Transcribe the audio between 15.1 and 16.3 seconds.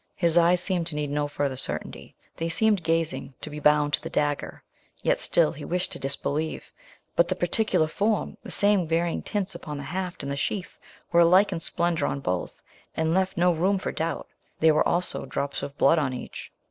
drops of blood on